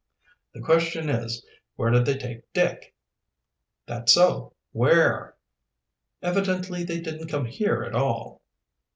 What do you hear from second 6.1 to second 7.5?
"Evidently they didn't come